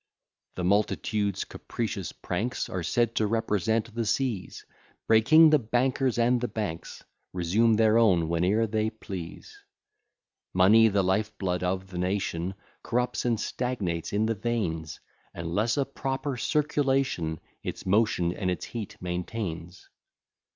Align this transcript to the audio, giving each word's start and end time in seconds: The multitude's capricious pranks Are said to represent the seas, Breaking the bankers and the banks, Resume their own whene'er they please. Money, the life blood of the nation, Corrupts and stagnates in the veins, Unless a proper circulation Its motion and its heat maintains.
The 0.55 0.63
multitude's 0.63 1.43
capricious 1.45 2.11
pranks 2.11 2.67
Are 2.69 2.81
said 2.81 3.13
to 3.17 3.27
represent 3.27 3.93
the 3.93 4.03
seas, 4.07 4.65
Breaking 5.05 5.51
the 5.51 5.59
bankers 5.59 6.17
and 6.17 6.41
the 6.41 6.47
banks, 6.47 7.03
Resume 7.33 7.75
their 7.75 7.99
own 7.99 8.21
whene'er 8.27 8.65
they 8.65 8.89
please. 8.89 9.55
Money, 10.55 10.87
the 10.87 11.03
life 11.03 11.37
blood 11.37 11.61
of 11.61 11.85
the 11.91 11.99
nation, 11.99 12.55
Corrupts 12.81 13.25
and 13.25 13.39
stagnates 13.39 14.11
in 14.11 14.25
the 14.25 14.33
veins, 14.33 14.99
Unless 15.35 15.77
a 15.77 15.85
proper 15.85 16.35
circulation 16.35 17.39
Its 17.61 17.85
motion 17.85 18.33
and 18.33 18.49
its 18.49 18.65
heat 18.65 18.97
maintains. 19.01 19.87